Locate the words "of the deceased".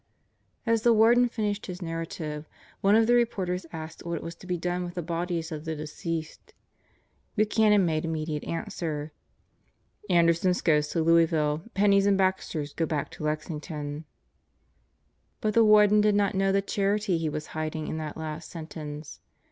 5.51-6.55